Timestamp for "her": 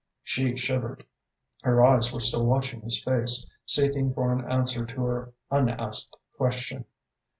1.61-1.83, 5.05-5.33